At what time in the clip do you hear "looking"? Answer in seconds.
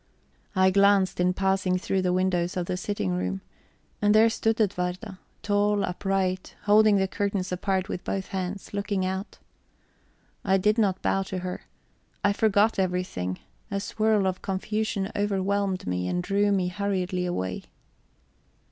8.73-9.05